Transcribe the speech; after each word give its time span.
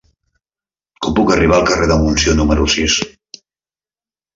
Com 1.07 1.13
puc 1.21 1.35
arribar 1.37 1.57
al 1.59 1.69
carrer 1.69 1.93
de 1.95 2.01
Montsió 2.03 2.37
número 2.43 2.69
sis? 2.79 3.01